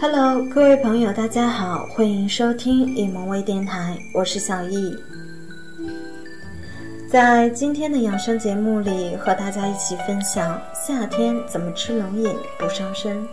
[0.00, 4.96] Hello，各位朋友，大家好，欢迎收听易萌微电台，我是小易。
[7.10, 13.26] 在今天的养生节目里，和大家一起分享夏天怎么吃冷饮不伤身。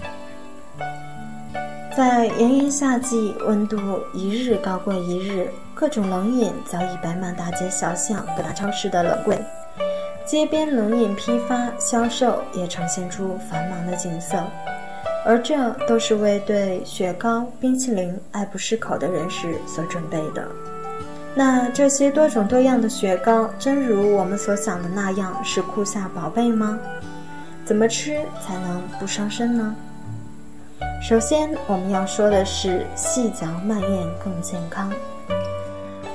[1.96, 3.78] 在炎炎夏季，温度
[4.14, 9.40] 一日高过一日，各种冷饮早已摆满大街小巷、各大超市的冷柜，
[10.26, 14.44] 街边冷饮批发销售也呈现出繁忙的景色。
[15.26, 20.48] 而这都是为对雪糕、冰淇淋爱不释口的人士所准备的。
[21.36, 26.80] 那这些多种多样的雪糕，真如我们所想的那样是酷夏宝贝吗？
[27.64, 29.76] 怎么吃才能不伤身呢？
[31.02, 34.92] 首先，我们要说的是细嚼慢咽更健康。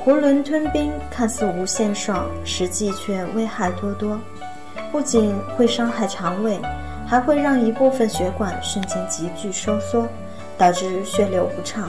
[0.05, 4.19] 囫囵吞冰看似无限爽，实际却危害多多，
[4.91, 6.61] 不仅会伤害肠胃。
[7.07, 10.07] 还会让一部分血管瞬间急剧收缩，
[10.57, 11.89] 导致血流不畅。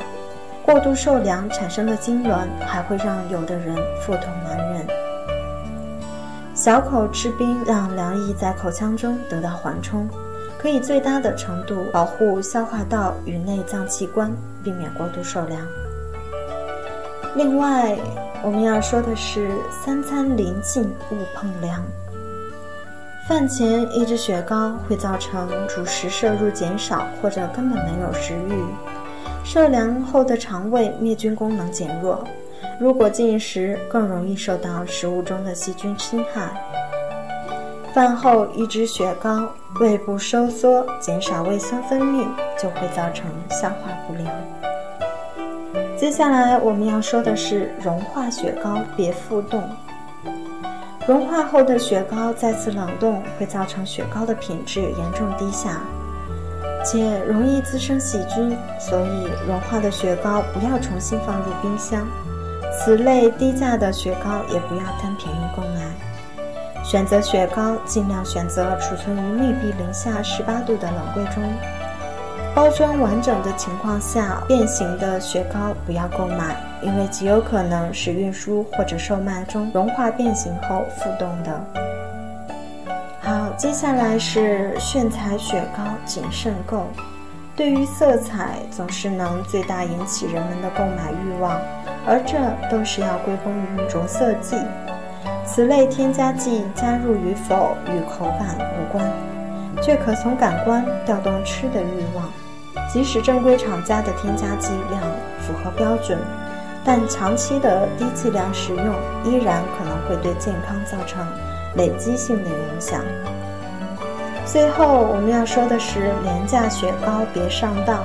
[0.63, 4.87] 过度受凉产生的痉挛，还会让有的人腹痛难忍。
[6.55, 10.07] 小口吃冰，让凉意在口腔中得到缓冲，
[10.57, 14.31] 可以最大的程度保护消化道与内脏器官，
[14.63, 15.61] 避免过度受凉。
[17.35, 17.97] 另外，
[18.41, 19.51] 我们要说的是，
[19.85, 21.83] 三餐临近勿碰凉。
[23.27, 28.63] 饭前一只雪糕会造成主食摄入减少，或者根本没有食欲。
[29.43, 32.23] 受凉后的肠胃灭菌功能减弱，
[32.79, 36.51] 如果进食更容易受到食物中的细菌侵害。
[37.95, 42.27] 饭后一只雪糕，胃部收缩，减少胃酸分泌，
[42.61, 44.31] 就会造成消化不良。
[45.97, 49.63] 接下来我们要说的是融化雪糕，别复冻。
[51.07, 55.79] 融化后的雪糕再次冷冻会造成雪糕的品质严重低下，
[56.83, 62.07] 且容易滋生细菌，所以融化的雪糕不要重新放入冰箱。
[62.71, 66.83] 此类低价的雪糕也不要贪便宜购买。
[66.83, 71.43] 选择雪糕尽量选择储存于密闭零下十八度的冷柜中。
[72.55, 76.55] 包装完整的情况下，变形的雪糕不要购买，
[76.85, 81.59] 因为极有可能是运输或者售卖中融化变形后复冻的。
[83.21, 86.85] 好，接下来是炫彩雪糕谨慎购。
[87.55, 91.59] 对于色彩，总是能最大引起人们的购买欲望，
[92.05, 92.37] 而这
[92.69, 94.55] 都是要归功于着色剂。
[95.43, 99.03] 此类添加剂加入与否与口感无关，
[99.81, 102.29] 却可从感官调动吃的欲望。
[102.91, 105.01] 即使正规厂家的添加剂量
[105.39, 106.19] 符合标准，
[106.85, 111.25] 但长期的低剂量食用依然可能会对健康造成
[111.75, 113.01] 累积性的影响。
[114.45, 118.03] 最后我们要说的是，廉价雪糕别上当。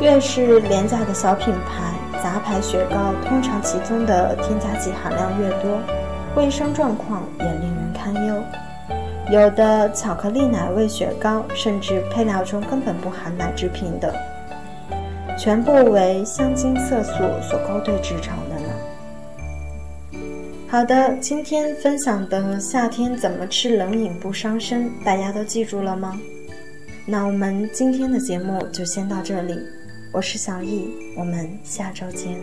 [0.00, 5.80] 越是廉价的小品牌、杂牌雪糕，通常其中的添加剂含量越多，
[6.36, 8.42] 卫生状况也令人堪忧。
[9.32, 14.14] 有的巧克力奶味雪糕，甚至配料中根本不含奶制品的，
[15.38, 18.68] 全部为香精色素所勾兑制成的呢。
[20.68, 26.20] 好的，今天分享的夏天怎么吃冷饮不伤身，大家都记住了吗？
[27.06, 29.56] 那我们今天的节目就先到这里，
[30.12, 32.36] 我是小易，我们下周见。